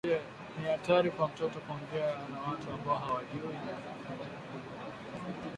[0.07, 0.19] Je,
[0.57, 3.57] ni hatari kwa mtoto kuongea na watu ambao hawajui?